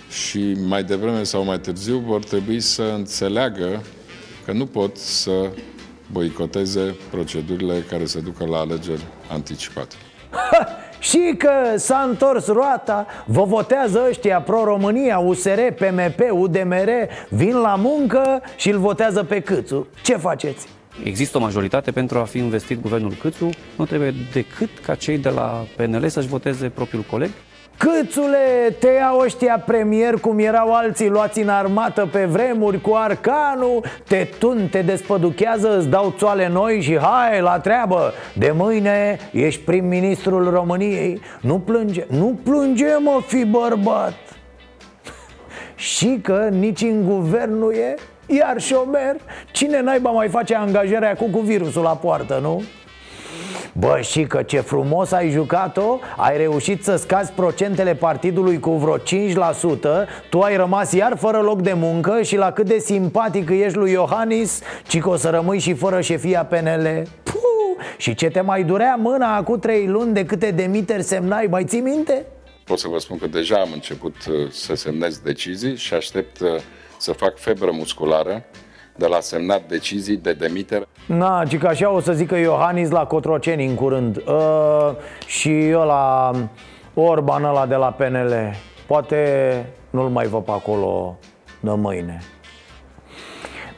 [0.10, 3.84] și mai devreme sau mai târziu vor trebui să înțeleagă
[4.46, 5.52] că nu pot să
[6.12, 9.96] boicoteze procedurile care se ducă la alegeri anticipate.
[11.00, 16.90] Și că s-a întors roata Vă votează ăștia Pro-România, USR, PMP, UDMR
[17.30, 19.88] Vin la muncă și îl votează pe Câțu.
[20.04, 20.68] Ce faceți?
[21.04, 23.50] Există o majoritate pentru a fi investit guvernul Câțu.
[23.76, 27.30] Nu trebuie decât ca cei de la PNL să-și voteze propriul coleg
[27.80, 33.84] Câțule, te iau ăștia premier cum erau alții luați în armată pe vremuri cu arcanul
[34.08, 38.14] Te tun, te despăduchează, îți dau țoale noi și hai la treabă.
[38.34, 41.22] De mâine ești prim-ministrul României.
[41.42, 44.18] Nu plânge, nu plânge mă, fi bărbat.
[45.76, 49.16] Și că nici în guvern nu e iar șomer.
[49.52, 52.64] Cine naiba mai face angajarea cu, cu virusul la poartă, nu?
[53.80, 58.98] Bă, și că ce frumos ai jucat-o Ai reușit să scazi procentele partidului cu vreo
[58.98, 59.02] 5%
[60.30, 63.92] Tu ai rămas iar fără loc de muncă Și la cât de simpatic ești lui
[63.92, 68.64] Iohannis Ci că o să rămâi și fără șefia PNL Puh, Și ce te mai
[68.64, 72.26] durea mâna acum trei luni de câte demiteri semnai Mai ții minte?
[72.64, 76.48] Pot să vă spun că deja am început uh, să semnez decizii și aștept uh,
[76.98, 78.44] să fac febră musculară
[79.00, 80.88] de la semnat decizii de demitere.
[81.06, 84.92] Na, ci că așa o să zică Iohannis la Cotroceni în curând uh,
[85.26, 86.32] Și la
[86.94, 88.54] Orban ăla de la PNL
[88.88, 91.18] Poate nu-l mai văd pe acolo
[91.60, 92.20] de mâine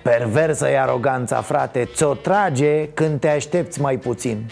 [0.02, 4.50] Perversă e aroganța, frate Ți-o trage când te aștepți mai puțin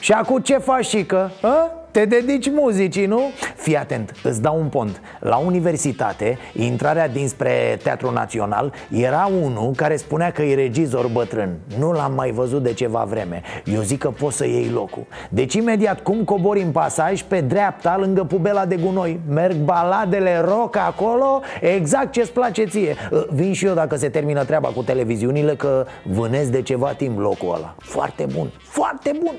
[0.00, 1.28] Și acum ce faci, și că?
[1.42, 1.70] A?
[1.96, 3.20] Te dedici muzicii, nu?
[3.56, 5.00] Fii atent, îți dau un pont.
[5.20, 11.58] La universitate, intrarea dinspre Teatrul Național Era unul care spunea că e regizor bătrân.
[11.78, 13.42] Nu l-am mai văzut de ceva vreme.
[13.64, 15.06] Eu zic că poți să iei locul.
[15.30, 20.76] Deci imediat cum cobori în pasaj Pe dreapta, lângă pubela de gunoi Merg baladele rock
[20.76, 22.94] acolo Exact ce-ți place ție.
[23.30, 27.54] Vin și eu dacă se termină treaba cu televiziunile Că vânez de ceva timp locul
[27.54, 27.74] ăla.
[27.78, 29.34] Foarte bun, foarte bun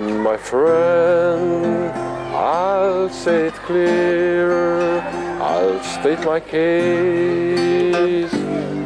[0.00, 1.92] My friend,
[2.32, 5.02] I'll say it clear,
[5.38, 8.32] I'll state my case,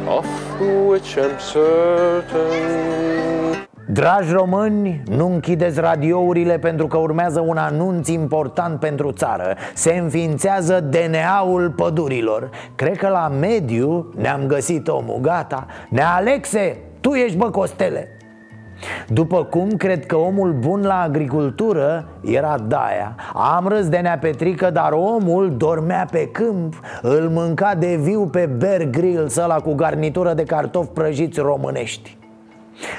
[0.09, 0.25] of
[0.59, 2.45] which I'm certain.
[3.87, 9.55] Dragi români, nu închideți radiourile pentru că urmează un anunț important pentru țară.
[9.73, 12.49] Se înființează DNA-ul pădurilor.
[12.75, 15.65] Cred că la mediu ne-am găsit omul, gata.
[15.89, 18.14] Ne Alexe, tu ești bă Costele
[19.07, 23.15] după cum cred că omul bun la agricultură era Daia.
[23.33, 28.45] Am râs de Nea Petrică, dar omul dormea pe câmp Îl mânca de viu pe
[28.45, 32.17] Bear Grylls ăla cu garnitură de cartofi prăjiți românești.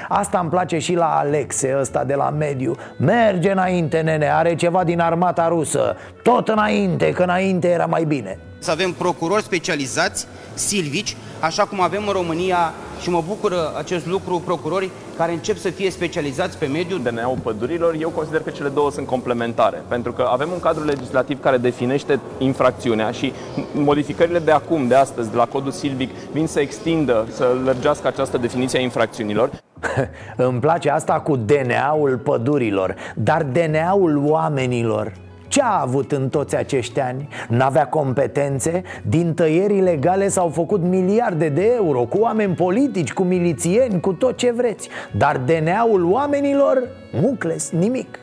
[0.07, 2.75] Asta îmi place și la Alexe, ăsta de la mediu.
[2.97, 5.95] Merge înainte, nene, are ceva din armata rusă.
[6.23, 8.39] Tot înainte, că înainte era mai bine.
[8.59, 14.41] Să avem procurori specializați, silvici, așa cum avem în România și mă bucură acest lucru
[14.45, 18.91] procurorii care încep să fie specializați pe mediul DNA-ul pădurilor, eu consider că cele două
[18.91, 23.33] sunt complementare, pentru că avem un cadru legislativ care definește infracțiunea și
[23.73, 28.37] modificările de acum, de astăzi, de la codul silvic, vin să extindă, să lărgească această
[28.37, 29.49] definiție a infracțiunilor.
[30.35, 35.13] Îmi place asta cu DNA-ul pădurilor, dar DNA-ul oamenilor
[35.57, 37.27] ce a avut în toți acești ani?
[37.49, 38.83] N-avea competențe?
[39.03, 44.37] Din tăieri ilegale s-au făcut miliarde de euro Cu oameni politici, cu milițieni, cu tot
[44.37, 46.87] ce vreți Dar DNA-ul oamenilor?
[47.11, 48.19] Mucles, nimic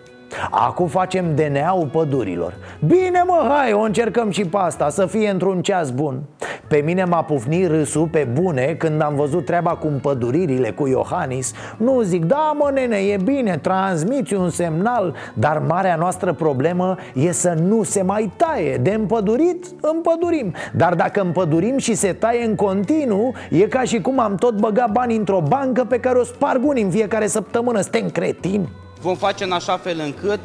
[0.51, 2.55] Acum facem DNA-ul pădurilor.
[2.87, 6.23] Bine mă, hai, o încercăm și pe asta Să fie într-un ceas bun.
[6.68, 11.53] Pe mine m-a pufnit râsul pe bune Când am văzut treaba cu împăduririle Cu Iohannis.
[11.77, 17.33] Nu zic, da mă nene, e bine, transmiți un semnal Dar marea noastră problemă E
[17.33, 18.77] să nu se mai taie.
[18.77, 20.55] De împădurit, împădurim.
[20.73, 24.90] Dar dacă împădurim și se taie în continuu E ca și cum am tot băgat
[24.90, 27.81] bani într-o bancă Pe care o sparg unii în fiecare săptămână.
[27.81, 30.40] Suntem cretini vom face în așa fel încât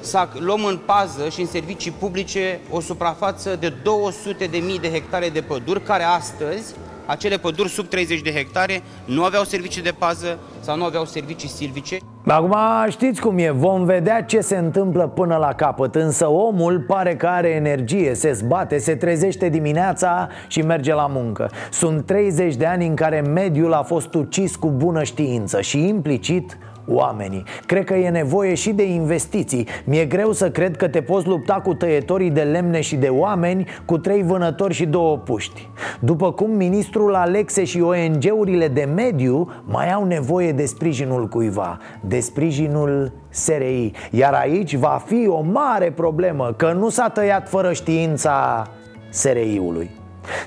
[0.00, 5.40] să luăm în pază și în servicii publice o suprafață de 200.000 de hectare de
[5.40, 6.74] păduri, care astăzi,
[7.06, 11.48] acele păduri sub 30 de hectare, nu aveau servicii de pază sau nu aveau servicii
[11.48, 11.98] silvice.
[12.26, 12.54] Acum
[12.88, 17.26] știți cum e, vom vedea ce se întâmplă până la capăt Însă omul pare că
[17.26, 22.86] are energie, se zbate, se trezește dimineața și merge la muncă Sunt 30 de ani
[22.86, 27.42] în care mediul a fost ucis cu bună știință și implicit oamenii.
[27.66, 29.66] Cred că e nevoie și de investiții.
[29.84, 33.66] Mi-e greu să cred că te poți lupta cu tăietorii de lemne și de oameni
[33.84, 35.68] Cu trei vânători și două puști
[36.00, 42.20] După cum ministrul Alexe și ONG-urile de mediu Mai au nevoie de sprijinul cuiva De
[42.20, 48.66] sprijinul SRI Iar aici va fi o mare problemă Că nu s-a tăiat fără știința
[49.08, 49.90] SRI-ului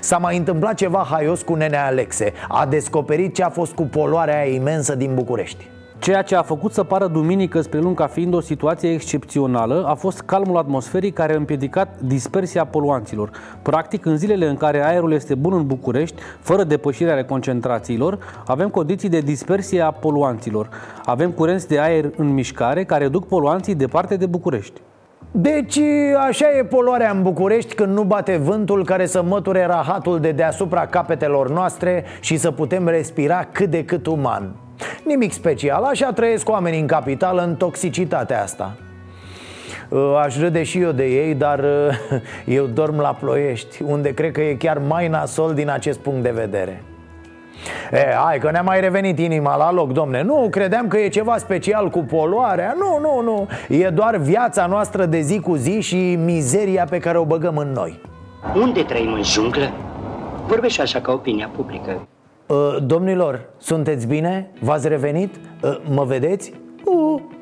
[0.00, 2.32] S-a mai întâmplat ceva haios cu nenea Alexe.
[2.48, 5.68] A descoperit ce a fost cu poluarea aia imensă din București
[6.00, 9.94] Ceea ce a făcut să pară duminică spre luni ca fiind o situație excepțională a
[9.94, 13.30] fost calmul atmosferii care a împiedicat dispersia poluanților.
[13.62, 19.08] Practic, în zilele în care aerul este bun în București, fără depășirea concentrațiilor, avem condiții
[19.08, 20.68] de dispersie a poluanților.
[21.04, 24.80] Avem curenți de aer în mișcare care duc poluanții departe de București.
[25.30, 25.80] Deci
[26.28, 30.86] așa e poluarea în București când nu bate vântul care să măture rahatul de deasupra
[30.86, 34.54] capetelor noastre și să putem respira cât de cât uman.
[35.04, 38.76] Nimic special, așa trăiesc oamenii în capitală în toxicitatea asta.
[39.88, 42.20] Uh, Aș râde și eu de ei, dar uh,
[42.58, 46.30] eu dorm la Ploiești Unde cred că e chiar mai nasol din acest punct de
[46.30, 46.82] vedere.
[47.92, 50.22] E, hai că ne-a mai revenit inima la loc, domne.
[50.22, 52.74] Nu, credeam că e ceva special cu poluarea.
[52.78, 53.48] Nu, nu, nu.
[53.76, 57.72] E doar viața noastră de zi cu zi și mizeria pe care o băgăm în
[57.72, 58.00] noi.
[58.54, 59.70] Unde trăim în junglă?
[60.46, 61.90] Vorbește așa ca opinia publică.
[61.90, 62.19] Uh,
[62.82, 64.50] domnilor, sunteți bine?
[64.60, 65.34] V-ați revenit?
[65.62, 66.52] Uh, mă vedeți?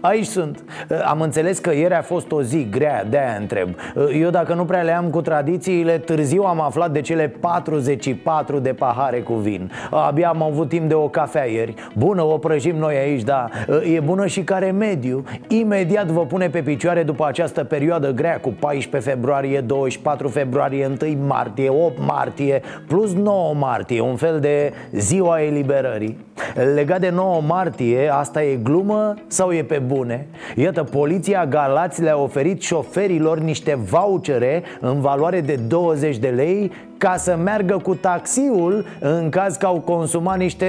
[0.00, 0.64] Uh, aici sunt.
[0.90, 3.68] Uh, Am înțeles că ieri a fost o zi grea, de-aia întreb.
[3.94, 8.58] Uh, Eu dacă nu prea le am cu tradițiile Târziu am aflat de cele 44
[8.58, 9.70] de pahare cu vin.
[9.90, 11.74] Abia am avut timp de o cafea ieri.
[11.96, 13.48] Bună, o prăjim noi aici, da.
[13.94, 15.24] E bună și ca remediu.
[15.48, 21.16] Imediat vă pune pe picioare după această perioadă grea Cu 14 februarie, 24 februarie, 1
[21.26, 26.26] martie, 8 martie Plus 9 martie, un fel de ziua eliberării.
[26.74, 30.26] Legat de 9 martie, asta e glumă sau e pe bune?
[30.56, 37.16] Iată, poliția Galați le-a oferit șoferilor niște vouchere în valoare de 20 de lei ca
[37.16, 40.66] să meargă cu taxiul în caz că au consumat niște,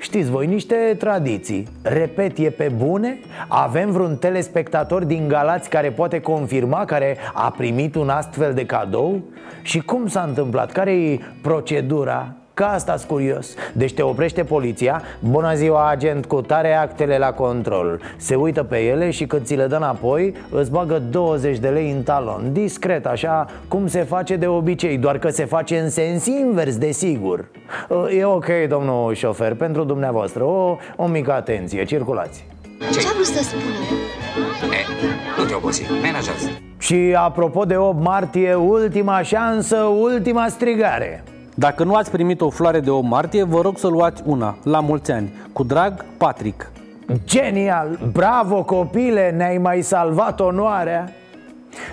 [0.00, 3.18] știți voi, niște tradiții Repet, e pe bune?
[3.48, 9.22] Avem vreun telespectator din Galați care poate confirma, care a primit un astfel de cadou?
[9.62, 10.72] Și cum s-a întâmplat?
[10.72, 12.36] Care e procedura?
[12.54, 13.54] Ca asta curios.
[13.72, 18.00] Deci te oprește poliția Bună ziua, agent, cu tare actele la control.
[18.16, 21.90] Se uită pe ele și când ți le dă înapoi Îți bagă 20 de lei
[21.90, 22.52] în talon.
[22.52, 27.48] Discret, așa cum se face de obicei Doar că se face în sens invers, desigur.
[28.18, 30.44] E ok, domnul șofer, pentru dumneavoastră.
[30.44, 32.46] O, o mică atenție, circulați.
[32.92, 33.62] Ce a vrut să spună?
[34.72, 34.80] E,
[35.38, 36.48] nu te obosi, menajează.
[36.78, 42.80] Și apropo de 8 martie, ultima șansă, ultima strigare dacă nu ați primit o floare
[42.80, 45.32] de 8 martie, vă rog să luați una, la mulți ani.
[45.52, 46.70] Cu drag, Patrick.
[47.24, 47.98] Genial!
[48.12, 51.12] Bravo copile, ne-ai mai salvat onoarea!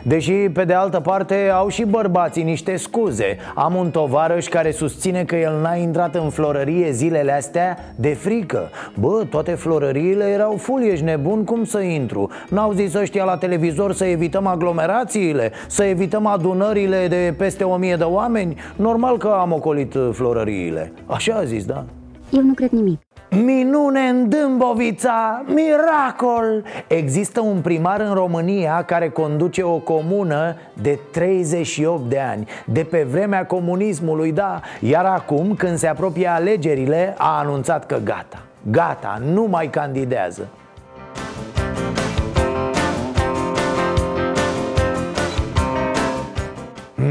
[0.03, 5.23] Deși, pe de altă parte, au și bărbații niște scuze Am un tovarăș care susține
[5.23, 10.83] că el n-a intrat în florărie zilele astea de frică Bă, toate florăriile erau full,
[10.83, 12.29] ești nebun, cum să intru?
[12.49, 15.51] N-au zis ăștia la televizor să evităm aglomerațiile?
[15.67, 18.55] Să evităm adunările de peste o mie de oameni?
[18.75, 21.85] Normal că am ocolit florăriile Așa a zis, da?
[22.29, 22.99] Eu nu cred nimic.
[23.31, 26.63] Minune în Dâmbovița, miracol!
[26.87, 32.47] Există un primar în România care conduce o comună de 38 de ani.
[32.65, 34.61] De pe vremea comunismului, da.
[34.79, 38.41] Iar acum, când se apropie alegerile, a anunțat că gata.
[38.71, 40.47] Gata, nu mai candidează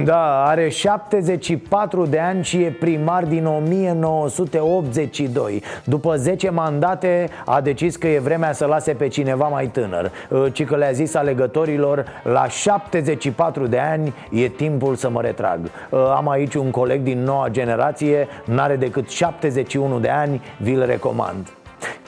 [0.05, 7.97] Da, are 74 de ani și e primar din 1982 După 10 mandate a decis
[7.97, 10.13] că e vremea să lase pe cineva mai tânăr.
[10.29, 15.61] Uh, Ci că le-a zis alegătorilor La 74 de ani e timpul să mă retrag.
[15.91, 21.58] Uh, Am aici un coleg din noua generație N-are decât 71 de ani, vi-l recomand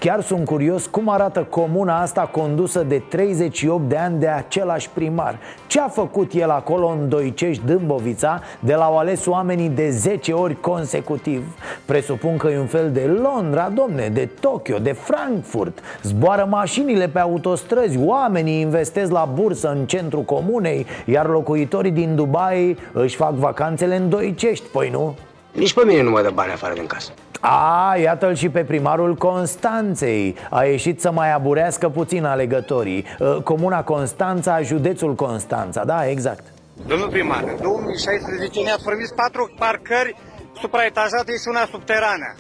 [0.00, 5.38] Chiar sunt curios cum arată comuna asta condusă de 38 de ani de același primar.
[5.66, 10.32] Ce a făcut el acolo în Doicești, Dâmbovița, de la au ales oamenii de 10
[10.32, 11.56] ori consecutiv?
[11.84, 15.78] Presupun că e un fel de Londra, domne, de Tokyo, de Frankfurt.
[16.02, 22.76] Zboară mașinile pe autostrăzi, oamenii investesc la bursă în centrul comunei Iar locuitorii din Dubai
[22.92, 25.14] își fac vacanțele în Doicești, păi nu?
[25.52, 27.10] Nici pe mine nu mă dă bani afară din casă.
[27.40, 33.82] A, iată-l și pe primarul Constanței A ieșit să mai aburească puțin alegătorii Uh, Comuna
[33.84, 36.44] Constanța, județul Constanța, da, exact
[36.86, 40.16] Domnul primar, în 2016 ne-ați promis patru parcări
[40.60, 42.34] supraetajate și una subterană.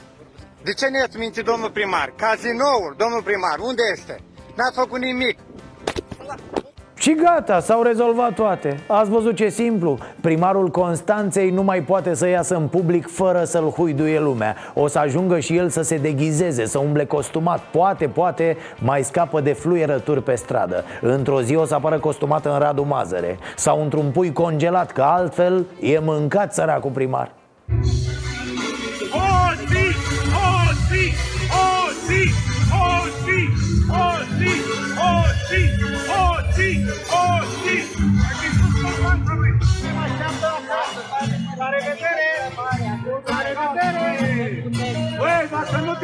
[0.62, 2.12] De ce ne-ați mințit, domnul primar?
[2.16, 4.20] Cazinoul, domnul primar, unde este?
[4.56, 5.38] N-ați făcut nimic.
[7.00, 8.80] Și gata, s-au rezolvat toate.
[8.86, 9.98] Ați văzut ce simplu?
[10.20, 14.56] Primarul Constanței nu mai poate să iasă în public fără să-l huiduie lumea.
[14.74, 17.60] O să ajungă și el să se deghizeze, să umble costumat.
[17.60, 20.84] Poate, poate, mai scapă de fluierături pe stradă.
[21.00, 23.38] Într-o zi o să apară costumat în Radu Mazăre.
[23.56, 27.32] Sau într-un pui congelat, că altfel e mâncat săracul primar.
[29.12, 29.86] O zi,
[30.34, 31.12] o zi,
[31.48, 32.30] o zi, o zi,
[32.72, 33.69] o zi,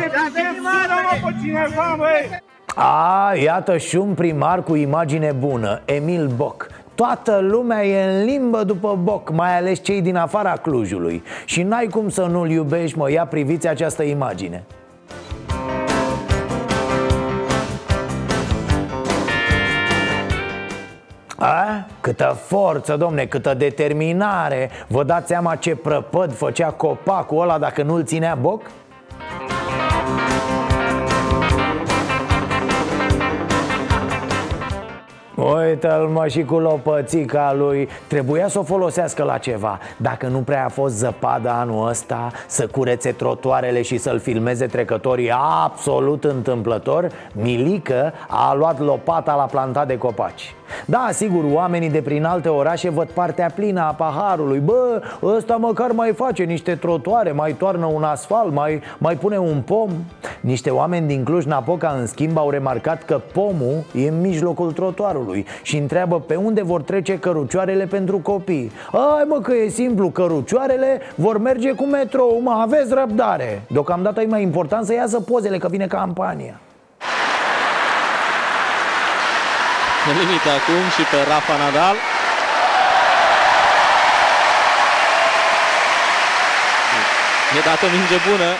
[0.08, 2.44] dacă nu te putem, sună-mă pe cineva, băi!
[2.78, 8.64] A, iată și un primar cu imagine bună, Emil Boc Toată lumea e în limbă
[8.64, 13.10] după Boc, mai ales cei din afara Clujului Și n-ai cum să nu-l iubești, mă,
[13.10, 14.64] ia priviți această imagine
[21.38, 21.86] A?
[22.00, 28.04] Câtă forță, domne, câtă determinare Vă dați seama ce prăpăd făcea copacul ăla dacă nu-l
[28.04, 28.62] ținea Boc?
[35.36, 37.88] Uite-l mă și cu lopățica lui.
[38.06, 39.78] Trebuia să o folosească la ceva.
[39.96, 45.32] Dacă nu prea a fost zăpadă anul ăsta Să curețe trotuarele și să-l filmeze trecătorii
[45.64, 52.24] absolut întâmplător Milică a luat lopata la plantat de copaci da, sigur, oamenii de prin
[52.24, 54.58] alte orașe văd partea plină a paharului.
[54.58, 59.60] Bă, ăsta măcar mai face niște trotuare, mai toarnă un asfalt, mai, mai pune un
[59.64, 59.90] pom.
[60.40, 65.76] Niște oameni din Cluj-Napoca, în schimb, au remarcat că pomul e în mijlocul trotuarului Și
[65.76, 68.70] întreabă pe unde vor trece cărucioarele pentru copii.
[68.92, 73.62] Ai mă că e simplu, cărucioarele vor merge cu metrou, mă, aveți răbdare.
[73.68, 76.60] Deocamdată e mai important să iasă pozele, că vine campania
[79.95, 81.96] În limită acum și pe Rafa Nadal.
[87.56, 88.50] E dată minge bună.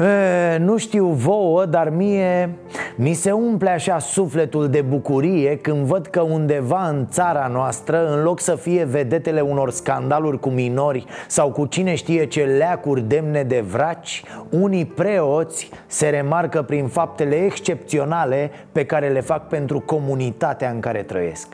[0.00, 2.58] E, nu știu vouă, dar mie
[2.96, 8.22] mi se umple așa sufletul de bucurie când văd că undeva în țara noastră, în
[8.22, 13.42] loc să fie vedetele unor scandaluri cu minori sau cu cine știe ce leacuri demne
[13.42, 20.70] de vraci, unii preoți se remarcă prin faptele excepționale pe care le fac pentru comunitatea
[20.70, 21.48] în care trăiesc.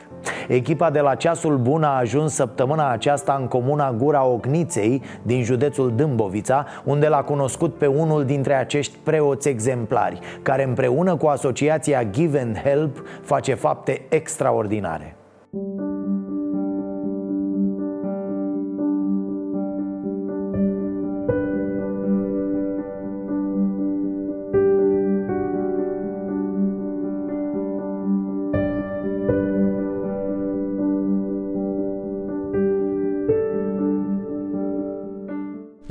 [0.47, 5.93] Echipa de la Ceasul Bun a ajuns săptămâna aceasta în comuna Gura Ocniței din județul
[5.95, 12.39] Dâmbovița Unde l-a cunoscut pe unul dintre acești preoți exemplari Care împreună cu asociația Give
[12.39, 15.15] and Help face fapte extraordinare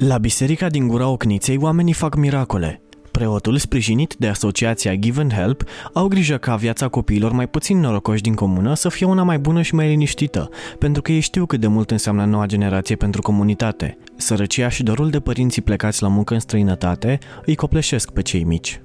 [0.08, 2.82] La biserica din Gura Ocniței oamenii fac miracole.
[3.10, 8.22] Preotul, sprijinit de asociația Give and Help, au grijă ca viața copiilor mai puțin norocoși
[8.22, 10.48] din comună să fie una mai bună și mai liniștită,
[10.78, 13.98] pentru că ei știu cât de mult înseamnă noua generație pentru comunitate.
[14.16, 18.80] Sărăcia și dorul de părinții plecați la muncă în străinătate îi copleșesc pe cei mici.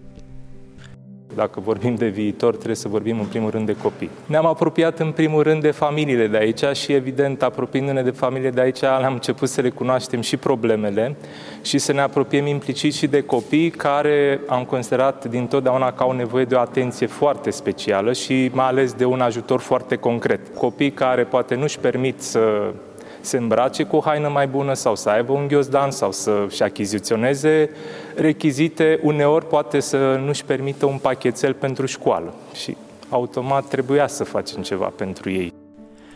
[1.37, 4.09] Dacă vorbim de viitor, trebuie să vorbim în primul rând de copii.
[4.25, 8.61] Ne-am apropiat în primul rând de familiile de aici și evident, apropiindu-ne de familiile de
[8.61, 11.15] aici, am început să recunoaștem și problemele
[11.61, 16.11] și să ne apropiem implicit și de copii care am considerat din totdeauna că au
[16.11, 20.39] nevoie de o atenție foarte specială și mai ales de un ajutor foarte concret.
[20.55, 22.73] Copii care poate nu-și permit să
[23.27, 27.69] se îmbrace cu o haină mai bună sau să aibă un ghiozdan sau să-și achiziționeze
[28.15, 32.77] rechizite, uneori poate să nu-și permită un pachetel pentru școală și
[33.09, 35.53] automat trebuia să facem ceva pentru ei.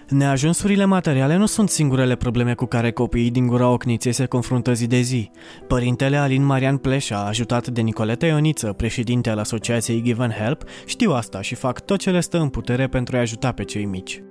[0.08, 4.88] Neajunsurile materiale nu sunt singurele probleme cu care copiii din Gura Ocniței se confruntă zi
[4.88, 5.32] de zi.
[5.68, 11.12] Părintele Alin Marian Pleșa, ajutat de Nicoleta Ioniță, președinte al asociației Give and Help, știu
[11.12, 14.22] asta și fac tot ce le stă în putere pentru a ajuta pe cei mici.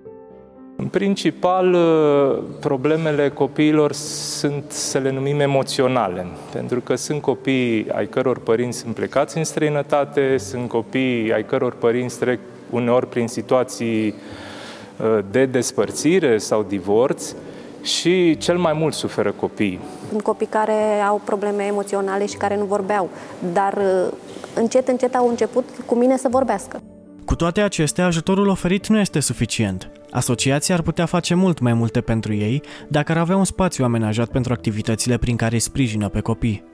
[0.80, 8.06] În principal, uh, problemele copiilor sunt, să le numim, emoționale, pentru că sunt copii ai
[8.06, 14.06] căror părinți sunt plecați în străinătate, sunt copii ai căror părinți trec uneori prin situații
[14.06, 17.34] uh, de despărțire sau divorț
[17.82, 19.80] și cel mai mult suferă copiii.
[20.08, 23.08] Sunt copii care au probleme emoționale și care nu vorbeau,
[23.52, 24.12] dar uh,
[24.54, 26.82] încet, încet au început cu mine să vorbească.
[27.24, 29.90] Cu toate acestea, ajutorul oferit nu este suficient.
[30.10, 34.28] Asociația ar putea face mult mai multe pentru ei dacă ar avea un spațiu amenajat
[34.28, 36.64] pentru activitățile prin care îi sprijină pe copii.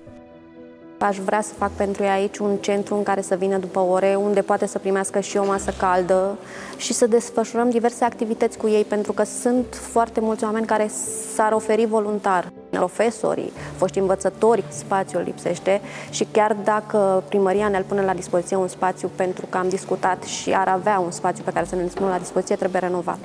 [0.99, 4.15] Aș vrea să fac pentru ei aici un centru în care să vină după ore,
[4.15, 6.39] unde poate să primească și o masă caldă
[6.77, 10.91] și să desfășurăm diverse activități cu ei, pentru că sunt foarte mulți oameni care
[11.35, 12.53] s-ar oferi voluntar.
[12.79, 19.11] Profesorii, foști învățători, spațiul lipsește și chiar dacă primăria ne-ar pune la dispoziție un spațiu
[19.15, 22.19] pentru că am discutat și ar avea un spațiu pe care să ne spună la
[22.19, 23.19] dispoziție, trebuie renovat.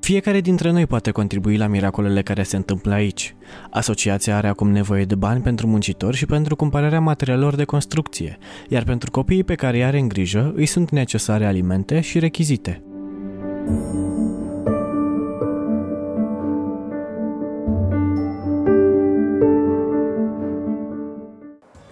[0.00, 3.36] Fiecare dintre noi poate contribui la miracolele care se întâmplă aici.
[3.70, 8.82] Asociația are acum nevoie de bani pentru muncitori și pentru cumpărarea materialelor de construcție, iar
[8.84, 12.82] pentru copiii pe care îi are în grijă îi sunt necesare alimente și rechizite.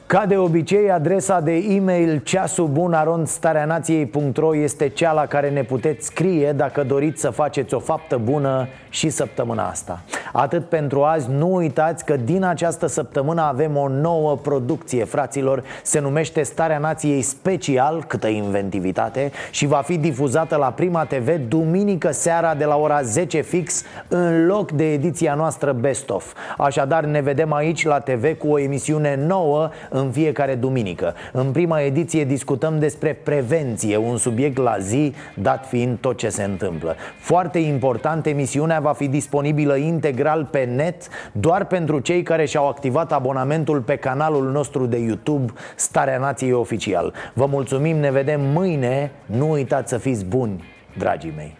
[0.07, 6.83] Ca de obicei, adresa de e-mail ceasubunaronstareanației.ro este cea la care ne puteți scrie dacă
[6.83, 10.03] doriți să faceți o faptă bună și săptămâna asta.
[10.33, 16.01] Atât pentru azi, nu uitați că din această săptămână avem o nouă producție, fraților, se
[16.01, 22.55] numește Starea Nației Special, câtă inventivitate, și va fi difuzată la Prima TV duminică seara
[22.55, 26.35] de la ora 10 fix, în loc de ediția noastră Best Of.
[26.59, 31.15] Așadar, ne vedem aici la TV cu o emisiune nouă în fiecare duminică.
[31.33, 36.43] În prima ediție discutăm despre prevenție, un subiect la zi, dat fiind tot ce se
[36.43, 36.97] întâmplă.
[37.19, 43.13] Foarte important, emisiunea va fi disponibilă integral pe net doar pentru cei care și-au activat
[43.13, 47.13] abonamentul pe canalul nostru de YouTube Starea Nației Oficial.
[47.33, 49.11] Vă mulțumim, ne vedem mâine.
[49.27, 50.65] Nu uitați să fiți buni,
[50.99, 51.57] dragii mei.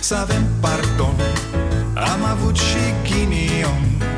[0.00, 1.14] Să avem pardon
[1.94, 4.17] Am avut și ghinion